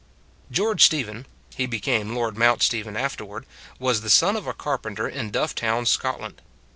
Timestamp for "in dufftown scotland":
5.07-6.41